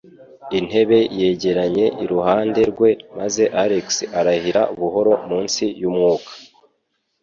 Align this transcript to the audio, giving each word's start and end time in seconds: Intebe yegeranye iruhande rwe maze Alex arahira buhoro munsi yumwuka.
Intebe 0.57 0.99
yegeranye 1.19 1.85
iruhande 2.03 2.61
rwe 2.71 2.89
maze 3.17 3.43
Alex 3.63 3.85
arahira 4.19 4.61
buhoro 4.79 5.13
munsi 5.27 5.63
yumwuka. 5.81 6.31